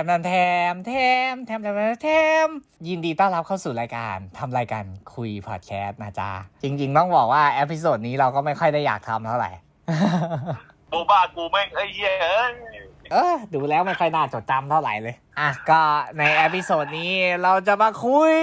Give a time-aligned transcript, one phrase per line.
[0.00, 0.34] นันแท
[0.72, 0.92] มแท
[1.32, 2.08] มแทมแทมแท
[2.46, 2.48] ม
[2.88, 6.30] ยินดีต้อนรับเข้าสู่รายการทำรายการคุยพอดแคสต์นะจ๊ะ
[6.62, 9.50] จริง ๆ ต้องบอกว่า episode นี้เราก็ไม่ค่อยได้อยากทำเท่าไหร่
[10.90, 12.12] โอ Boba กูแม่งไอ้เหี้ย
[13.12, 15.80] เอ้ยเออดูแล้วไม่ค่อยน่าจดจำเท่าไหร่เลย อะ ก็
[16.18, 17.12] ใน episode นี้
[17.42, 18.36] เราจะมาคุย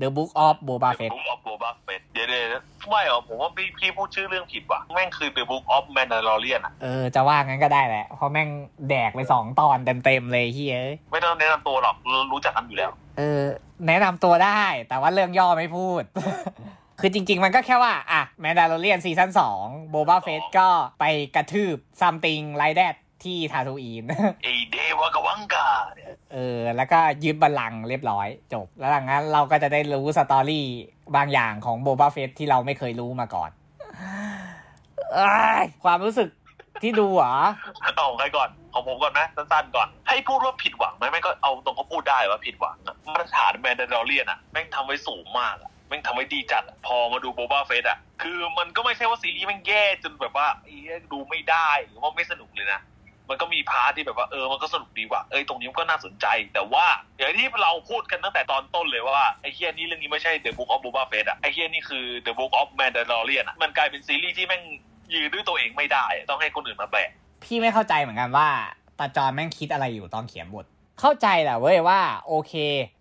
[0.00, 6.60] The Book of Boba Fett Book of Boba Fett เดี๋ยวเดี๋ยวไม่หรอผมว่าพี่พี่พูดชื่อเรื่องผิดว่ะ แม่งคือ The Book of Mandalorian
[6.64, 8.48] อะ เออ จะว่างั้นก็ได้แหละ เพราะแม่ง
[8.88, 11.96] แดกไปสองตอนเต็มๆเลยเฮ้ยไม่ต้องแนะนำตัวหรอก
[12.32, 13.42] รู้จักกันอยู่แล้ว เออ
[13.86, 16.02] แนะนำตัวได้ แต่ว่าเรื่องย่อไม่พูด
[17.00, 20.68] คือจริง ๆ มันก็แค่ว่า อะ Mandalorian ซีซั่นสอง Boba Fett ก็
[21.00, 21.04] ไป
[21.36, 22.94] กระทืบ something ไรแดด
[23.26, 24.04] ที่ Tatooine
[24.42, 30.66] ไอเดวากาวังกาเนี่ยเออ แล้วก็ยึดบัลลังก์เรียบร้อยจบ แล้วหลังนั้นเราก็จะได้รู้ story
[31.16, 33.50] บางอย่างของ Boba Fett ที่เราไม่เคยรู้มาก่อน
[35.14, 35.30] เอ้
[35.62, 36.28] ยความรู้สึก
[36.82, 37.36] ที่ดูเหรอ
[37.80, 52.80] เอาของใครก่อนของผมก่อนนะสั้นๆก่อน ให้พูดว่าผิดหวังไหมแม่งก็เอาตรงเขาพูดได้ว่าผิดหวังอะมาตรฐาน Mandalorian อะแม่งทำไว้สูงมากอะแม่งทำไว้ดีจัดอะพอมาดู Boba Fett อะคือมันก็ไม่ใช่ว่าซีรีส์แม่งแย่จนแบบว่าเอ้ยดูไม่ได้หรือว่าไม่สนุกเลยนะ
[53.30, 64.62] มันก็มี part ที่แบบว่าเออมันก็สนุกดีว่ะเอ้ยตรงนี้มันก็น่าสนใจ แต่ว่าอย่างที่เราพูดกันตั้งแต่ตอนต้นเลยว่าไอ้เหี้ยนี่เรื่องนี้ไม่ใช่ The Book of Boba Fett อะไอ้เหี้ยนี่คือ The Book of Mandalorian อะมันกลายเป็นซีรีส์ที่แม่ง
[65.14, 67.10] ยืนด้วยตัวเองไม่ได้ ต้องให้คนอื่นมาแบก
[67.44, 68.48] พี่ไม่เข้าใจเหมือนกันว่า
[68.98, 70.66] ตา Jon แม่งคิดอะไรอยู่ตอนเขียนบท
[71.00, 72.54] เข้าใจแหละเว้ยว่าโอเค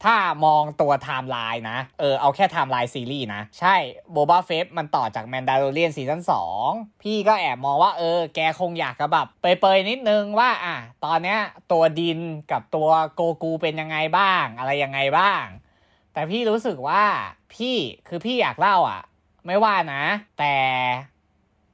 [0.04, 0.16] ถ้า
[0.46, 3.76] มองตัวไทม์ไลน์นะ เออเอาแค่ไทม์ไลน์ซีรีส์นะ ใช่
[4.12, 6.22] Boba Fett มันต่อจากแมนดา l เรียนซีซั่น
[6.62, 11.40] 2พี่ก็แอบมองว่าเออ แกคงอยากจะแบบเปรยๆนิดนึงว่าอะตอนเนี้ย
[11.72, 12.20] ตัว Din
[12.52, 15.44] กับตัวโกกูเป็นยังไงบ้าง อะไรยังไงบ้าง
[16.14, 17.04] แต่พี่รู้สึกว่า
[17.54, 17.76] พี่
[18.08, 19.02] คือพี่อยากเล่าอะ
[19.46, 20.04] ไม่ว่านะ
[20.40, 20.56] แต่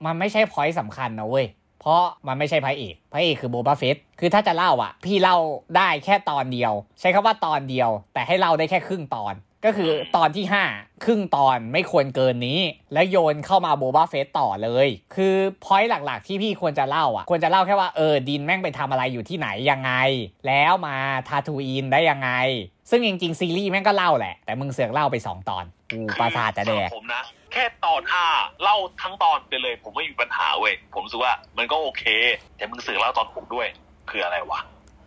[0.06, 1.48] มันไม่ใช่ point สำคัญนะเว้ย
[1.82, 5.38] เพราะมันไม่ใช่พระเอก พระเอกคือ Boba Fett คือถ้าจะเล่าอะ พี่เล่า
[5.78, 12.59] ได้แค่ตอนเดียว ใช้คำว่าตอนเดียว แต่ให้เล่าได้แค่ครึ่งตอน ก็คือตอนที่ 5 ครึ่งตอนไม่ควรเกินนี้
[12.94, 19.92] แล้วโยนเข้ามา Boba Fett ต่อเลย คือ point หลักๆ ที่พี่ควรจะเล่าอะ ควรจะเล่าแค่ว่าเออ Din แม่งไปทำอะไรอยู่ที่ไหนยังไง
[20.48, 20.96] แล้วมา
[21.28, 22.30] Tatooine ได้ยังไง
[22.90, 28.25] ซึ่งจริงๆซีรีส์แม่งก็เล่าแหละ แต่มึงเสือกเล่าไปสองตอนกูประสาทจะแดกสำหรับผมนะ แค่ตอนห้า
[28.62, 32.03] เล่าทั้งตอนไปเลย ผมไม่มีปัญหาเว้ยผมรู้สึกว่ามันก็โอเค
[32.57, 33.67] แต่มึงเสือกเล่าตอนหกด้วย
[34.09, 34.59] คืออะไรวะ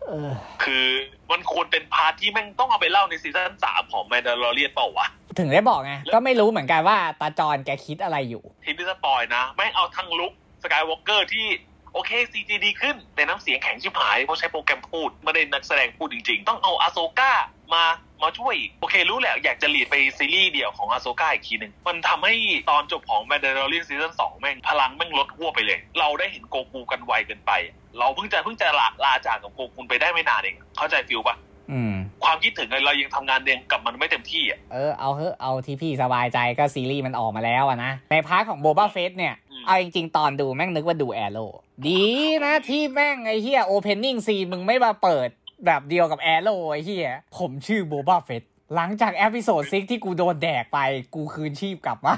[0.08, 0.30] เออ
[0.64, 0.86] คือ
[1.30, 5.06] มันควรเป็น part ที่แม่งต้องเอาไปเล่าในซีซั่นสามของ Mandalorian เปล่าวะ
[5.38, 11.46] ถึงได้บอกไง ก็ไม่รู้เหมือนกันว่าตา Jon แกคิดอะไรอยู่ ทีนี้ spoil นะ แม่งเอาทั้ง Luke Skywalker ที่
[11.92, 17.32] โอเค CG ดีขึ้น แต่น้ำเสียงแข็งชิบหายเพราะใช้โปรแกรมพูด ไม่ได้นักแสดงพูดจริง ๆ ต้องเอา Ahsoka
[17.74, 17.84] มา
[18.24, 22.34] มาช่วยอีกโอเครู้แหละอยากจะ lead ไปซีรีส์เดี่ยวของ Ahsoka อีกทีหนึ่งมันทำให้
[22.70, 27.52] ตอนจบของ Mandalorian ซีซั่นสองแม่งพลังแม่งลดฮวบไปเลย เราได้เห็นโกกูกันไวเกินไป
[27.98, 31.36] เราเพิ่งจะเพิ่งจะลาลาจากกับโกกูไปได้ไม่นานเองเข้าใจ feel ปะ
[31.72, 41.46] อืมความคิดถึงเรายังทำงานเรียงกับมันไม่เต็มที่อะ เออเอาเถอะเอาที่พี่สบายใจก็ซีรีส์มันออกมาแล้วอะนะ ใน part ของ Boba Fett เนี่ยอืมเอาจริง ๆ ตอนดูแม่งนึกว่าดู Arrow
[41.86, 42.04] ดี
[42.44, 45.28] นะที่แม่งไอ้เหี้ย opening scene มึงไม่มาเปิด
[45.66, 48.42] แบบเดียวกับ Arrow ไอ้เหี้ยผมชื่อ Boba Fett
[48.74, 50.78] หลังจาก episode six ที่กูโดนแดกไป
[51.14, 52.14] กูคืนชีพกลับมา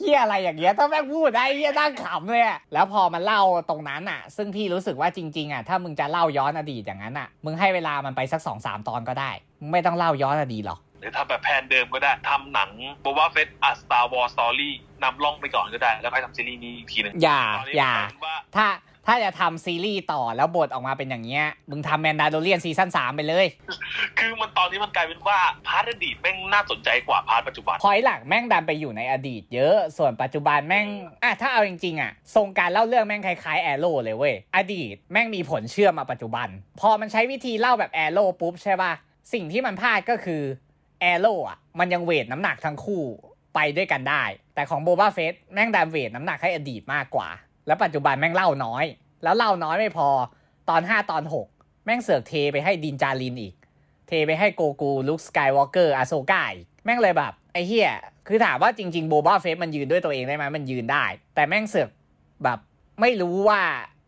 [0.00, 12.70] เหี้ยอะไรอย่างเงี้ยถ้าแม่งพูดได้เหี้ยนั่งขำเลยอะแล้วพอมันเล่าตรงนั้นอะซึ่งพี่รู้สึกว่าจริงๆอะถ้ามึงจะเล่าย้อนอดีตอย่างนั้นอะมึงให้เวลามันไปสักสองสามตอนก็ได้ มึงไม่ต้องเล่าย้อนอดีตหรอกหรือทำแบบแผนเดิมก็ได้ทำหนัง
[13.02, 18.66] Boba Fett อะ Star Wars Storyนำร่องไปก่อนก็ได้ แล้วค่อยทำซีรีส์นี้อีกทีหนึ่งอย่าตนนี้อย่าผมว่าถ้า
[19.06, 23.46] ถ้าจะทำซีรีส์ต่อแล้วบทออกมาเป็นอย่างเงี้ย มึงทำแมนดาโ o เรียนซีซั่น3ไปเลย
[24.18, 30.86] คือมันตอนนี้มันกลายเป็นว่า part อดีตแม่งน่าสนใจกว่า part ปัจจุบัน pointหลักแม่งดันไปอยู่ในอดีตเยอะ ส่วนปัจจุบันแม่ง
[31.22, 36.48] อะถ้าเอาจริงๆอะ ทรงการเล่าเรื่องแม่งคล้ายๆ Arrow เลยเว้ย อดีตแม่งมีผลเชื่อมมาปัจจุบัน
[36.80, 38.92] พอมันใช้วิธีเล่าแบบ Arrow ปุ๊บใช่ป่ะ
[39.32, 40.42] สิ่งที่มันพลาดก็คือ
[41.00, 43.02] Arrow อะ มันยัง weight น้ำหนักทั้งคู่
[43.54, 44.24] ไปด้วยกันได้
[44.54, 47.28] แต่ของ Boba Fett แม่งดัน weight น้ำหนักให้อดีตมากกว่า
[47.66, 48.84] แล้วปัจจุบันแม่งเล่าน้อย
[49.22, 50.08] แล้วเล่าน้อยไม่พอ
[50.70, 51.22] ตอน5ตอน
[51.54, 53.54] 6แม่งเสือกเทไปให้ Din Djarin อีก
[54.08, 57.92] เทไปให้ Grogu Luke Skywalker Ahsoka อีก แม่งเลยแบบ ไอ้เหี้ย
[58.26, 61.04] คือถามว่าจริงๆ Boba Fett มันยืนด้วยตัวเองได้ไหมมันยืนได้
[61.34, 61.88] แต่แม่งเสือก
[62.44, 62.58] แบบ
[63.00, 63.60] ไม่รู้ว่า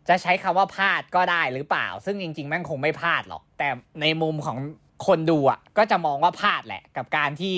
[0.08, 3.68] จะใช้คำว่าพลาดก็ได้หรือเปล่า ซึ่งจริงๆ แม่งคงไม่พลาดหรอก แต่
[4.00, 4.58] ในมุมของ
[5.06, 7.54] คนดูอะ ก็จะมองว่าพลาดแหละ กับการที่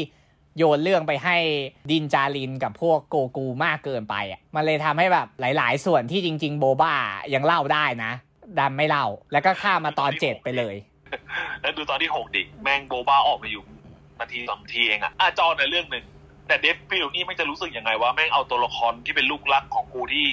[0.59, 1.37] โยนเรื่องไปให้
[1.91, 6.95] Din Djarin กับพวกโกกูมากเกินไปอะมันเลยทำให้แบบหลาย ๆ ส่วนที่จริง ๆ Boba
[7.35, 8.13] ยังเล่าได้นะ
[8.59, 10.75] ดันไม่เล่า แล้วก็ข้ามมาตอนเจ็ดไปเลย
[11.61, 13.63] แล้วดูตอนที่หกดิ แม่ง Boba ออกมาอยู่
[14.19, 16.05] นาทีสองทีเองอะอะจอในเรื่องหนึ่ง
[16.47, 20.27] แต่ Dave Filoni แม่งจะรู้สึกยังไงว่าแม่งเอาตัวละครที่เป็นลูกรักของกูที่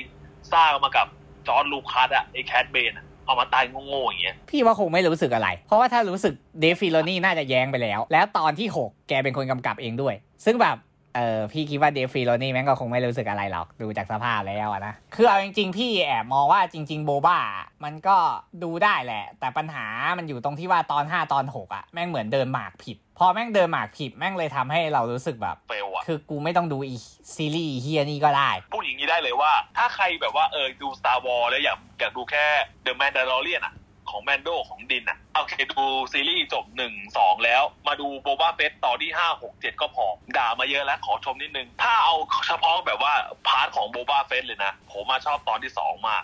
[0.53, 1.07] สร้างมากับ
[1.47, 10.15] George Lucas อะไอ้ Cad Bane อะ เอามาตายโง่ๆอย่างเงี้ยพี่ว่าคงไม่รู้สึกอะไร เพราะว่าถ้ารู้สึก Dave Filoni น่าจะแย้งไปแล้ว แล้วตอนที่ 6 แกเป็นคนกำกับเองด้วย
[10.45, 10.77] ซึ่งแบบ
[11.15, 17.39] เออพี่คิดว่า Dave Filoni แม่งก็คงไม่รู้สึกอะไรหรอก ดูจากสภาพแล้วอะนะ คือเอาจริงๆ พี่แอบมองว่าจริง ๆ Boba
[17.83, 18.17] มันก็
[18.63, 19.85] ดูได้แหละ แต่ปัญหา
[20.17, 26.95] มันอยู่ตรงที่ว่าตอน 5 ตอน 6อะแม่งเหมือนเดินหมากผิด พอแม่งเดินหมากผิดแม่งเลยทำให้เรารู้สึกแบบ fail อะคือกูไม่ต้องดูอี
[27.35, 28.82] ซีรีส์เหี้ยนี่ก็ได้พูดอย่างนี้
[29.13, 32.45] ได้เลยว่า ถ้าใครแบบว่าเออดู Star Wars แล้วอยากอยากดูแค่
[32.85, 33.73] The Mandalorian อะ
[34.09, 35.83] ของ Mando ของ Din อะโอเคดู
[36.13, 40.05] ซีรีส์จบหนึ่งสองแล้ว มาดูโบ b a าเฟสตอนที่ห้าหกเจ็ดก็พอ
[40.37, 42.15] ด่ามาเยอะแล้วขอชมนิดนึง ถ้าเอา
[42.47, 43.13] เฉพาะแบบว่า
[43.47, 46.23] part ของโบ b a าเฟสเลยนะ ผมมาชอบตอนที่สองมาก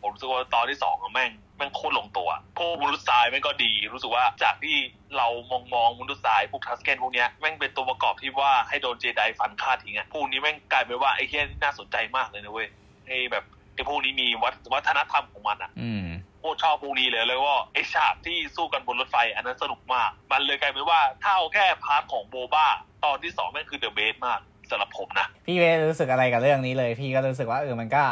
[0.00, 2.28] ผมรู้สึกว่าตอนที่สองอะแม่ง แม่งโคตรลงตัว
[2.58, 4.76] พวกมนุษย์ทรายแม่งก็ดี รู้สึกว่าจากที่
[5.16, 12.68] เรามองมองมนุษย์ทรายพวก Tusken พวกเนี้ยแม่งเป็นตัวประกอบที่ว่าให้โดนเจไดฟันฆ่าทิ้งอะพวกนี้แม่งกลายเป็นว่าไอ้เหี้ยนี่น่าสนใจมากเลยนะเว้ย
[13.06, 16.06] ไอ้แบบไอ้พวกนี้มีวัฒวัฒนธรรมของมันอะอืม
[16.38, 22.66] โคตรชอบพวกนี้เลยเลยว่าไอ้ฉากที่สู้กันบนรถไฟ อันนั้นสนุกมาก มันเลยกลายเป็นว่าถ้าเอาแค่ part ของ Boba
[23.04, 24.40] ตอนที่สองแม่งคือ the best มาก
[24.70, 28.02] สำหรับผมนะพี่ไม่รู้สึกอะไรกับเรื่องนี้เลย พี่ก็รู้สึกว่าเออมันก็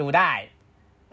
[0.00, 0.30] ดูได้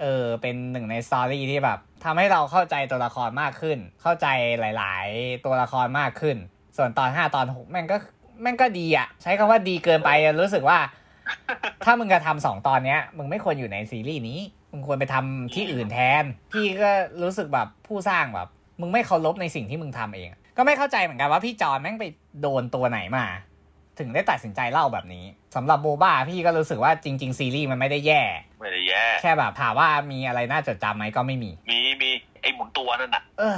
[0.02, 4.28] เออเป็นหนึ่งใน story ที่แบบทำให้เราเข้าใจตัวละครมากขึ้น เข้าใจ
[4.60, 6.38] หลาย ๆ ตัวละครมากขึ้น
[6.78, 7.98] ส่วนตอนห้าตอนหกแม่งก็
[8.42, 10.10] แม่งก็ดีอะใช้คำว่าดีเกินไป
[10.42, 10.80] รู้สึกว่า
[11.86, 14.40] ถ้ามึงจะทำสองตอนเนี้ย มึงไม่ควรอยู่ในซีรีส์นี้
[14.72, 16.24] มึงควรไปทำที่อื่นแทน
[16.54, 16.90] พี่ก็
[17.24, 18.48] รู้สึกแบบผู้สร้างแบบ
[18.82, 22.06] มึงไม่เคารพในสิ่งที่มึงทำเอง ก็ไม่เข้าใจเหมือนกันว่าพี่จอนแม่งไป
[22.42, 23.26] โดนตัวไหนมา
[24.00, 28.22] ถึงได้ตัดสินใจเล่าแบบนี้สำหรับโบบ้าพี่ก็รู้สึกว่าจริง ๆ ซีรีส์มันไม่ได้แย่
[28.62, 32.10] ไม่ได้แย่ แค่แบบถามว่ามีอะไรน่าจดจำไหมก็ไม่มี มีมี
[32.42, 33.58] ไอ้หมุนตัวนั่นน่ะเออ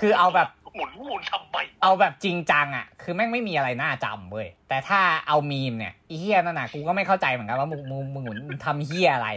[0.00, 9.30] คือเอาแบบหมุนหมุนทำไมเอาแบบจริงจังอะ คือแม่งไม่มีอะไรน่าจำเว้ยแต่ถ้าเอามีมเนี่ยอีเฮียนั่นน่ะกูก็ไม่เข้าใจเหมือนกันว่ามึงมึงมึงมึงทำเฮียอะไร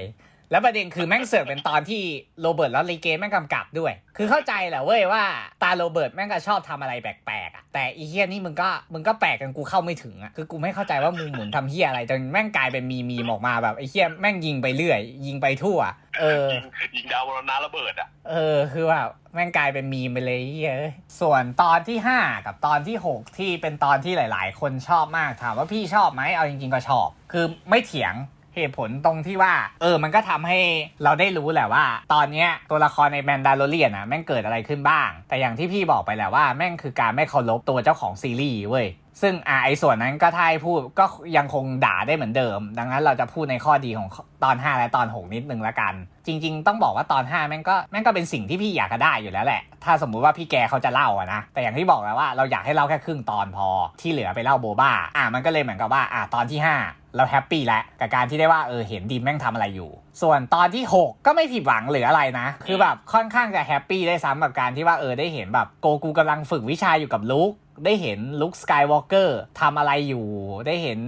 [0.51, 2.01] แล้วประเด็นคือแม่งเสือกเป็นตอนที่
[2.41, 5.23] โรเบิร์ตแล้วลีเกแม่งกำกับด้วย คือเข้าใจแหละเว้ยว่า
[5.63, 15.79] ตาโรเบิร์ตแม่งก็ชอบทำอะไรแปลกๆอะแต่อีเฮียนี่มึงก็มึงก็แปลกกันกูเข้าไม่ถึงอะคือกูไม่เข้าใจว่ามึงหมุนทำเฮียอะไรจนแม่งกลายเป็นมีมีมออกมาแบบไอ้เฮียแม่งยิงไปเรื่อย ยิงไปทั่ว
[16.19, 16.65] เออยิง
[16.95, 28.15] ยิงดาวมรณะระเบิดอะเออคือแบบแม่งกลายเป็นมีมไปเลยเหี้ยเอ้ยส่วนตอนที่ 5 กับตอนที่ 6 ที่เป็นตอนที่หลาย ๆ คนชอบมากถามว่าพี่ชอบไหมเอาจริง ๆ ก็ชอบ คือไม่เถียง
[28.55, 30.59] เหตุผลตรงที่ว่า เออ มันก็ทำให้
[31.03, 38.87] เราได้รู้แหละว่า ตอนเนี้ยตัวละครในแมนดาโลเรียนอะแม่งเกิดอะไรขึ้นบ้าง แต่อย่างที่พี่บอกไปแหละว่าแม่งคือการไม่เคารพตัวเจ้าของซีรีส์เว้ย
[39.21, 41.05] ซึ่งอะไอ้ส่วนนั้นก็ถ้าให้พูดก็
[41.37, 44.07] ยังคงด่าได้เหมือนเดิม ดังนั้นเราจะพูดในข้อดีของ
[44.43, 45.93] ตอน 5 และตอน 6 นิดนึงละกัน
[46.27, 53.67] จริง ๆ ต้องบอกว่าตอน 5 แม่งก็แม่งก็เป็นสิ่งที่พี่อยากจะได้อยู่แล้วแหละ ถ้าสมมุติว่าพี่แกเขาจะเล่าอะนะ แต่อย่างที่บอกแล้วว่าเราอยากให้เล่าแค่ครึ่งตอนพอ
[54.01, 59.91] ที่เหลือไปเล่า Boba อะมันก็เลยเหมือนกับว่าอะตอนที่ 5 เรา happy แล้วกับการที่ได้ว่าเออเห็น Din แม่งทำอะไรอยู่
[60.21, 67.51] ส่วนตอนที่ 6 ก็ไม่ผิดหวังหรืออะไรนะ คือแบบค่อนข้างจะ happy ได้ซ้ำกับการที่ว่าเออได้เห็นแบบโกกูกำลังฝึกวิชาอยู่กับ Luke
[67.85, 70.27] ได้เห็น Luke Skywalker ทำอะไรอยู่
[70.67, 70.99] ได้เห็น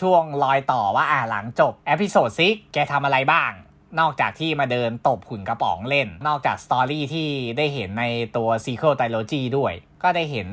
[0.00, 3.52] ช่วงรอยต่อว่าอ่าหลังจบ Episode Six แกทำอะไรบ้าง
[4.00, 8.04] นอกจากที่มาเดินตบหุ่นกระป๋องเล่น นอกจาก story ที่ได้เห็นใน
[8.36, 9.72] ตัว Sequel Trilogy ด้วย
[10.02, 10.48] ก็ได้เห็น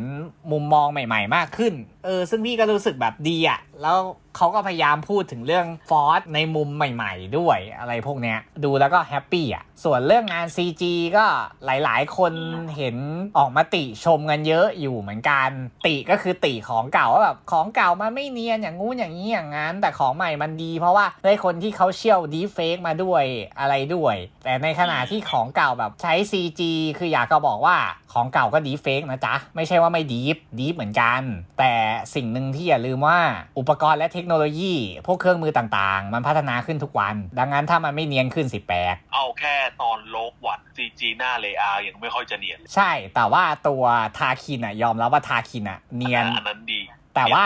[0.51, 1.73] มุมมองใหม่ ๆ มากขึ้น
[2.05, 3.97] เออ ซึ่งพี่ก็รู้สึกแบบดีอะแล้ว
[4.37, 10.83] เขาก็พยายามพูดถึงเรื่อง Force ในมุมใหม่ ๆ ด้วยอะไรพวกเนี้ย ดูแล้วก็ happy อะส่วนเรื่องงาน CG
[11.17, 11.25] ก็
[11.65, 12.33] หลายๆ คน
[12.77, 12.97] เห็น
[13.37, 15.49] ออกมาติชมกันเยอะอยู่เหมือนกัน
[15.87, 23.23] ติก็คือติของเก่าว่าแบบของเก่ามันไม่เนียนอย่างงู้นอย่างนี้อย่างนั้น แต่ของใหม่มันดี เพราะว่าได้คนที่เขาเชี่ยวดีเฟกมาด้วย
[23.59, 26.61] อะไรด้วย แต่ในขณะที่ของเก่าแบบใช้ CG
[26.97, 27.77] คืออยากจะบอกว่า
[28.13, 31.21] ของเก่าก็ดีเฟกนะจ๊ะไม่ใช่ว่าไม่ดีฟดีฟเหมือนกัน
[31.59, 31.73] แต่
[32.15, 33.19] สิ่งหนึ่งที่อย่าลืมว่า
[33.59, 34.73] อุปกรณ์และเทคโนโลยี
[35.07, 43.83] พวกเครื่องมือต่างๆ มันพัฒนาขึ้นทุกวัน ดังนั้นถ้ามันไม่เนียนขึ้นสิแปลกเอาแค่ตอน Rogue One CG หน้า Leia ยังไม่ค่อยจะเนียนเลยใช่แต่ว่าตัว
[44.17, 46.79] Tarkin อะยอมรับว่า Tarkin อะเนียนอันนั้นดี
[47.15, 47.45] แต่ว่า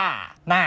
[0.49, 0.63] หน้า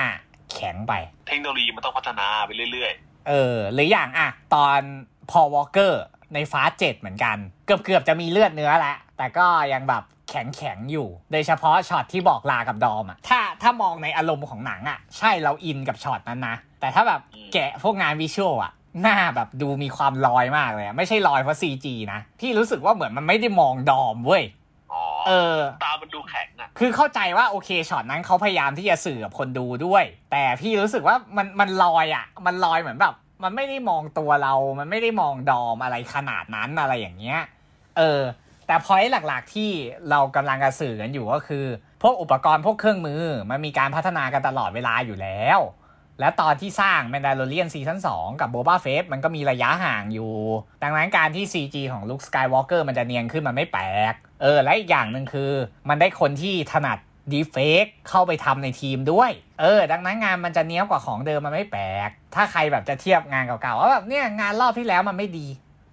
[0.52, 0.93] แข็งไป
[1.28, 2.93] เทคโนโลยีมันต้องพัฒนาไปเรื่อย
[3.28, 4.81] เออหรืออย่างอะตอน
[5.30, 6.02] Paul Walker
[6.35, 10.02] ในฟ้าเจ็ดเหมือนกัน เกือบเกือบๆจะมีเลือดเนื้อแล้วแต่ก็ยังแบบ
[10.34, 17.20] แข็งแข็งๆอยู่ โดยเฉพาะช็อตที่บอกลากับ Dom อะถ้าถ้ามองในอารมณ์ของหนังอะใช่เราอินกับช็อตนั้นนะ แต่ถ้าแบบ
[17.52, 18.72] แกะพวกงานวิชวลอะ
[19.02, 37.40] หน้าแบบดูมีความลอยมากเลยอะไม่ใช่ลอยเพราะ CG นะ พี่รู้สึกว่าเหมือนมันไม่ได้มองดอมเว้ยๆอ๋อเออตามันดูแข็งอะคือเข้าใจว่าโอเคช็อตนั้นเขาพยายามที่จะสื่อกับคนดูด้วย แต่พี่รู้สึกว่ามันมันลอยอะ่ะมันลอยเหมือนแบบ มันไม่ได้มองตัวเรา มันไม่ได้มองดอมอะไรขนาดนั้นอะไรอย่างเงี้ย
[37.98, 38.22] เออ
[38.66, 39.71] แต่พอยหลักๆที่
[40.11, 41.64] เรากำลังจะสื่อกันอยู่ก็คือ
[42.02, 45.61] พวกอุปกรณ์พวกเครื่องมือ มันมีการพัฒนากันตลอดเวลาอยู่แล้ว
[46.21, 50.35] และตอนที่สร้าง Mandalorian ซีซั่น2กับ Boba Fett มันก็มีระยะห่างอยู่
[50.83, 55.52] ดังนั้นการที่ CG ของ Luke Skywalker มันจะเนียนขึ้นมันไม่แปลก เออ และอีกอย่างหนึ่งคือ
[55.88, 56.99] มันได้คนที่ถนัด
[57.33, 59.30] ดีเฟกเข้าไปทำในทีมด้วย
[59.61, 65.47] เออ ดังนั้นงานมันจะเนี้ยบกว่าของเดิมมันไม่แปลก ถ้าใครแบบจะเทียบงานเก่าๆว่าแบบเนี่ยงานรอบที่แล้วมันไม่ดี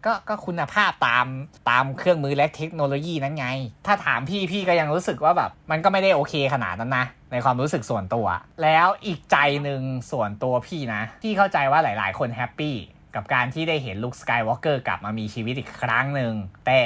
[0.05, 1.27] ก็ก็คุณภาพตาม
[1.69, 3.47] ตามเครื่องมือและเทคโนโลยีนั้นไง
[3.87, 8.27] ถ้าถามพี่พี่ก็ยังรู้สึกว่าแบบ มันก็ไม่ได้โอเคขนาดนั้นนะ ในความรู้สึกส่วนตัว
[8.63, 9.81] แล้วอีกใจหนึ่ง
[10.11, 12.75] ส่วนตัวพี่นะ พี่เข้าใจว่าหลาย ๆ คน happy
[13.15, 16.33] กับการที่ได้เห็น Luke Skywalker กลับมามีชีวิตอีกครั้งหนึ่ง
[16.67, 16.81] แต่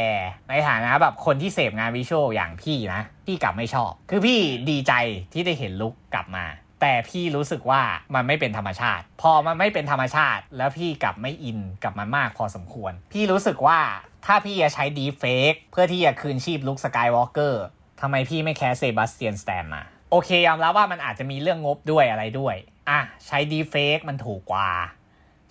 [0.49, 4.93] ในฐานะแบบคนที่เสพงาน visual อย่างพี่นะ พี่กลับไม่ชอบ คือพี่ดีใจ
[5.33, 6.45] ที่ได้เห็น Luke กลับมา
[6.81, 7.81] แต่พี่รู้สึกว่า
[8.15, 13.79] มันไม่เป็นธรรมชาติ พอมันไม่เป็นธรรมชาติ แล้วพี่กลับไม่อินกับมันมากพอสมควร พี่รู้สึกว่า
[14.25, 17.65] ถ้าพี่จะใช้ deepfake เพื่อที่จะคืนชีพ Luke Skywalker
[18.01, 22.55] ทำไมพี่ไม่ cast Sebastian Stan มา โอเคยอมรับว่ามันอาจจะมีเรื่องงบด้วยอะไรด้วย
[22.89, 24.69] อะ ใช้ deepfake มันถูกกว่า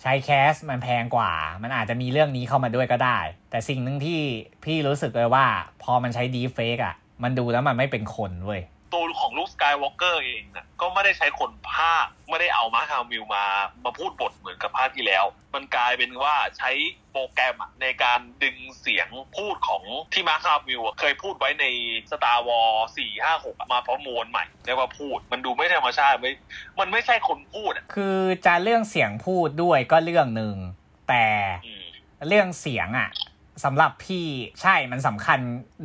[0.02, 3.18] ใช้ cast มันแพงกว่า มันอาจจะมีเรื่องนี้เข้ามาด้วยก็ได้
[3.50, 4.20] แต่สิ่งหนึ่งที่
[4.64, 5.46] พี่รู้สึกเลยว่า
[5.82, 8.62] พอมันใช้ deepfake อะ มันดูแล้วมันไม่เป็นคนเว้ย
[8.94, 13.44] ตัวของ Luke Skywalker เองน่ะก็ไม่ได้ใช้คนพากย์ไม่ได้เอา Mark Hamill มา
[13.84, 16.70] มาพูดบทเหมือนกับภาคที่แล้ว มันกลายเป็นว่าใช้
[17.12, 21.66] โปรแกรมในการดึงเสียงพูดของที่มาร์คฮามิลเคยพูดไว้ใน
[22.10, 26.30] Star Wars 4 5 6 มาประมวลใหม่เรียกว่าพูด มันดูไม่ธรรมชาติไม่
[26.80, 30.56] มันไม่ใช่คนพูดคือจะเรื่องเสียงพูดด้วยก็เรื่องหนึ่ง
[31.08, 31.26] แต่
[32.28, 33.10] เรื่องเสียงอะ
[33.64, 34.26] สำหรับพี่
[34.62, 35.40] ใช่มันสำคัญ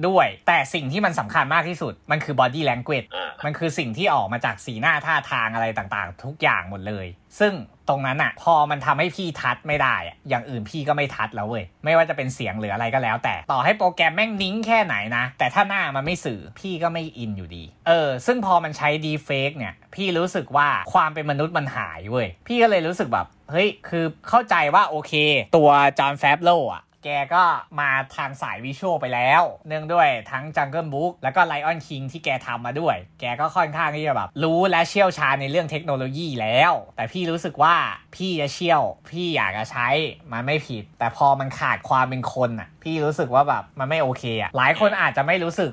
[0.07, 7.05] ด้วย แต่สิ่งที่มันสำคัญมากที่สุด มันคือ body language อ่ามันคือสิ่งที่ออกมาจากสีหน้าท่าทางอะไรต่างๆ ทุกอย่างหมดเลย
[7.39, 7.53] ซึ่ง
[7.89, 25.13] ตรงนั้นอะพอมันทำให้พี่ทัดไม่ได้อะอย่างอื่นพี่ก็ไม่ทัดแล้วเว้ย ไม่ว่าจะเป็นเสียงหรืออะไรก็แล้ว แต่ต่อให้โปรแกรมแม่งนิ้งแค่ไหนนะ แต่ถ้าหน้ามันไม่สื่อพี่ก็ไม่อินอยู่ดี เออ ซึ่งพอมันใช้ดีเฟกเนี่ย พี่รู้สึกว่าความเป็นมนุษย์มันหายเว้ย พี่ก็เลยรู้สึกแบบ เฮ้ย คือเข้าใจว่าโอเค
[25.57, 27.44] ตัวจอห์นแฟบโลอะ แกก็
[27.79, 37.75] มาทางสายวิชวลไปแล้ว เนื่องด้วยทั้ง Jungle Book แล้วก็ Lion King ที่แกทำมาด้วย แกก็ค่อนข้างที่จะแบบ รู้และเชี่ยวชาญในเรื่องเทคโนโลยีแล้ว แต่พี่รู้สึกว่า
[38.15, 39.88] พี่จะเชี่ยว พี่อยากจะใช้
[40.32, 45.72] มันไม่ผิด แต่พอมันขาดความเป็นคนอะ พี่รู้สึกว่าแบบมันไม่โอเคอะ หลายคนอาจจะไม่รู้สึก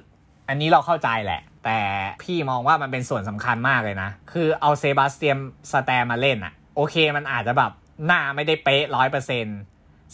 [0.49, 1.79] อันนี้เราเข้าใจแหละแต่
[2.23, 5.39] พี่มองว่ามันเป็นส่วนสำคัญมากเลยนะ คือเอา Sebastian
[5.73, 7.73] Stan มาเล่นอะโอเคมันอาจจะแบบ
[8.07, 9.59] หน้าไม่ได้เป๊ะร้อยเปอร์เซ็นต์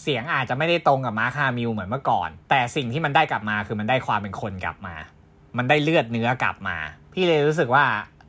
[0.01, 4.95] เสียงอาจจะไม่ได้ตรงกับ Mark Hamill เหมือนเมื่อก่อน แต่สิ่งที่มันได้กลับมาคือมันได้ความเป็นคนกลับมา
[5.57, 6.77] มันได้เลือดเนื้อกลับมา
[7.13, 7.85] พี่เลยรู้สึกว่า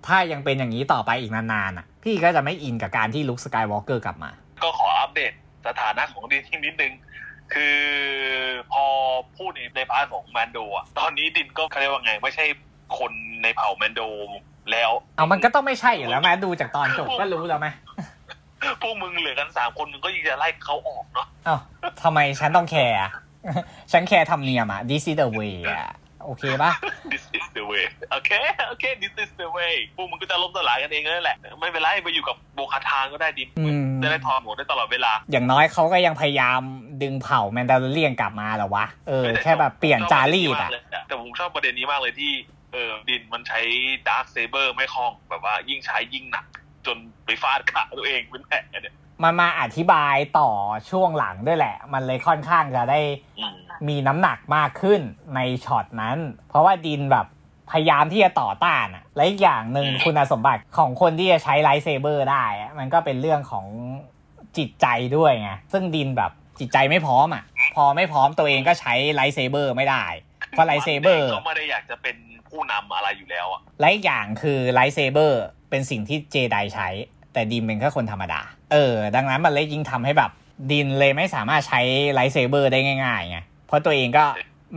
[0.07, 4.31] ถ้ายังเป็นอย่างนี้ต่อไปอีกนานๆอะ พี่ก็จะไม่อินกับการที่ลุคสกายวอล์กเกอร์กลับมา
[4.63, 5.33] ก็ขออัปเดต
[5.67, 6.93] สถานะของดินที่นิดนึง
[7.53, 7.77] คือ
[8.71, 8.85] พอ
[9.37, 12.45] พูดในใน part ของแมนโดอะตอนนี้ดินก็เขาเรียกว่าไง ไม่ใช่
[12.97, 13.11] คน
[13.43, 14.01] ในเผ่าแมนโด
[14.71, 17.67] แล้ว เอามันก็ต้องไม่ใช่อยู่แล้วแม้ดูจากตอนจบก็รู้แล้วไหม
[18.81, 21.57] พวกมึงเหลือกันสามคนมึงก็ยังจะไล่เขาออกเนาะเอ้า
[22.03, 23.11] ทำไมฉันต้องแคร์อะ
[23.91, 25.93] ฉันแคร์ธรรมเนียมอะ this is the way อะ
[26.25, 26.71] โอเคปะ
[27.11, 28.31] this is the way โอเค
[28.67, 36.61] โอเค this is the way พวกมึงก็จะล้มสลายกันเองนั่นแหละ ไม่เป็นไรไปอยู่กับ Bo-Katan ก็ได้ดิอืมจะได้ถอดหมวกได้ตลอดเวลา อย่างน้อยเขาก็ยังพยายาม
[37.03, 40.69] ดึงเผ่าแมนดาร์เลียนกลับมาเหรอวะ เออ แค่แบบเปลี่ยนจารีตอะ
[41.07, 42.31] แต่ผมชอบประเด็นนี้มากเลยที่
[42.71, 43.59] เออดินมันใช้
[44.07, 46.45] darksaber ไม่คล่องแบบว่ายิ่งใช้ยิ่งหนัก
[46.87, 50.49] จนไปฟาดขาตัวเองเป็นแผลเนี่ยมันมาอธิบายต่อ
[50.89, 52.99] ช่วงหลังด้วยแหละ มันเลยค่อนข้างจะได้
[53.39, 53.55] อืม
[53.87, 55.01] มีน้ำหนักมากขึ้น
[55.35, 56.17] ในช็อตนั้น
[56.49, 57.25] เพราะว่าดินแบบ
[57.71, 63.65] พยายามที่จะต่อต้านอะและอีกอย่างหนึ่งคุณสมบัติของคนที่จะใช้ lightsaber ได้อะมันก็เป็นเรื่องของ
[64.57, 64.87] จิตใจ
[65.17, 67.43] ด้วยไง ซึ่งดินแบบจิตใจไม่พร้อมอะ
[67.75, 70.05] พอไม่พร้อมตัวเองก็ใช้ lightsaber ไม่ได้
[70.49, 72.15] เพราะ lightsaber เขาไม่ได้อยากจะเป็น
[72.49, 76.87] ผู้นำอะไรอยู่แล้วอะ และอีกอย่างคือ lightsaber เป็นสิ่งที่เจไดใช้
[77.33, 80.31] แต่ดินเป็นแค่คนธรรมดา เออ ดังนั้นมันเลยยิ่งทำให้แบบ
[80.71, 81.81] ดินเลยไม่สามารถใช้
[82.13, 84.25] ไลท์เซเบอร์ได้ง่ายๆไงเพราะตัวเองก็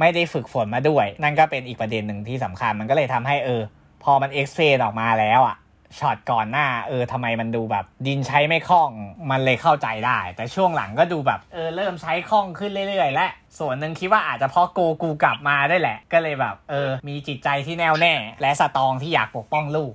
[0.00, 3.62] ไม่ได้ฝึกฝนมาด้วย นั่นก็เป็นอีกประเด็นหนึ่งที่สำคัญมันก็เลยทำให้เออ
[4.04, 5.56] พอมันเอ็กซ์เพรสออกมาแล้วอะ
[5.98, 8.90] ช็อตก่อนหน้า เออทำไมมันดูแบบ ดินใช้ไม่คล่อง
[9.30, 13.26] มันเลยเข้าใจได้ แต่ช่วงหลังก็ดูแบบ เออ เริ่มใช้คล่องขึ้นเรื่อยๆ และ
[13.58, 19.92] ส่วนหนึ่งคิดว่าอาจจะเพราะโกกูกลับมาได้วยแหละ ก็เลยแบบ เออ มีจิตใจที่แน่วแน่ และสตรองที่อยากปกป้องลูก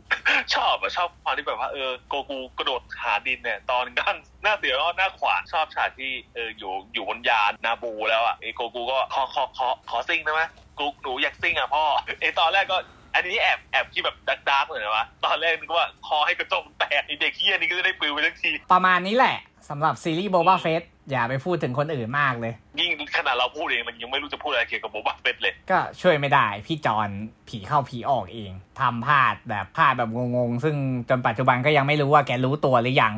[0.55, 10.43] ชอบอะชอบความที่แบบว่าเออโกกูกระโดดหาดินเนี่ย ตอนกั้นหน้าเสือก็หน้าขวานชอบฉากที่เอออยู่อยู่บนยานนาบูแล้วอะไอโกกูก็ขอขอขอขอซิ่งได้ไหม
[10.77, 11.83] กูหนูอยากซิ่งอะพ่อ
[12.21, 12.77] ไอตอนแรกก็
[13.15, 19.35] อันนี้แอบแอบที่แบบดักดักเลยนะวะตอนแรกนึกว่าคอให้กระจกแตกไอเด็กเฮี้ยนี่ก็จะได้ปลิวไปทั้งที ประมาณนี้แหละ
[19.69, 20.81] สำหรับซีรีส์โบ a าเฟส
[21.11, 27.09] อย่าไปพูดถึงคนอื่นมากเลย ยิ่งขนาดเราพูดเองมันยังไม่รู้จะพูดอะไรเกี่ยวกับโบบาเฟตเลย ก็ช่วยไม่ได้ พี่จอน
[27.49, 30.75] ผีเข้าผีออกเองทำพลาดแบบพลาดแบบงงๆ ซึ่ง
[31.09, 33.13] จนปัจจุบันก็ยังไม่รู้ว่าแกรู้ตัวหรือยัง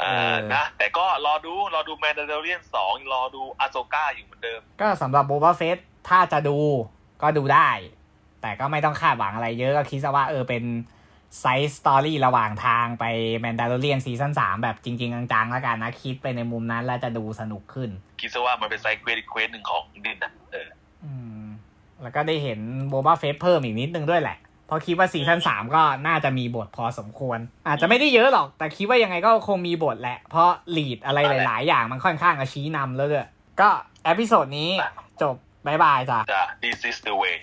[0.00, 6.58] เอเอออนะแต่ก็รอดูรอดูแมนดาร์เรียนสองรอดูอาโซก้าอยู่เหมือนเดิม ก็สำหรับ Boba Fett ถ้าจะดู
[7.22, 7.70] ก็ดูได้
[8.42, 10.62] แต่ก็ไม่ต้องคาดหวังอะไรเยอะก็คิดซะว่าเออเป็น
[11.40, 13.04] side story ระหว่างทางไป
[13.38, 20.68] แมนดาร์เรียน season สามแบบจริง ๆ จังๆ แล้วกันนะ คิดไปในมุมนั้นแล้วจะดูสนุกขึ้น คิดซะว่ามันเป็น side quest อีก quest หนึ่งของดินนะเออ
[21.04, 21.44] อืม
[22.02, 33.28] แล้วก็ได้เห็น Boba Fett เพิ่มอีกนิดนึงด้วยแหละ เพราะคิดว่า season สามก็น่าจะมีบทพอสมควร อาจจะไม่ได้เยอะหรอก แต่คิดว่ายังไงก็คงมีบทแหละ เพราะ lead อะไรหลาย ๆ อย่างมันค่อนข้างจะชี้นำแล้วด้วย
[33.60, 33.68] ก็
[34.04, 34.70] episode นี้
[35.22, 35.34] จบ
[35.66, 37.34] bye bye จ้ะจ้ะ this is the way